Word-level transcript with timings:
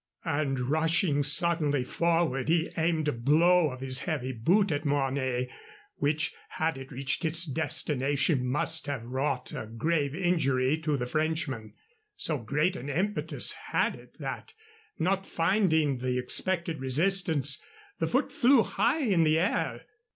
And, 0.25 0.59
rushing 0.61 1.21
suddenly 1.21 1.83
forward, 1.83 2.49
he 2.49 2.71
aimed 2.75 3.07
a 3.07 3.11
blow 3.11 3.69
of 3.69 3.81
his 3.81 3.99
heavy 3.99 4.31
boot 4.31 4.71
at 4.71 4.83
Mornay, 4.83 5.47
which, 5.97 6.33
had 6.49 6.75
it 6.79 6.91
reached 6.91 7.23
its 7.23 7.45
destination, 7.45 8.47
must 8.49 8.87
have 8.87 9.03
wrought 9.03 9.51
a 9.55 9.67
grave 9.67 10.15
injury 10.15 10.75
to 10.79 10.97
the 10.97 11.05
Frenchman. 11.05 11.75
So 12.15 12.39
great 12.39 12.75
an 12.75 12.89
impetus 12.89 13.53
had 13.69 13.93
it 13.93 14.17
that, 14.17 14.55
not 14.97 15.27
finding 15.27 15.97
the 15.99 16.17
expected 16.17 16.79
resistance, 16.79 17.63
the 17.99 18.07
foot 18.07 18.31
flew 18.31 18.63
high 18.63 19.03
in 19.03 19.21
the 19.23 19.37
air. 19.37 19.83